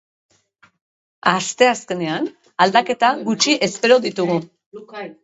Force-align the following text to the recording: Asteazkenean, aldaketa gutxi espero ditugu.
Asteazkenean, 1.31 2.29
aldaketa 2.65 3.13
gutxi 3.29 3.55
espero 3.69 3.99
ditugu. 4.07 4.39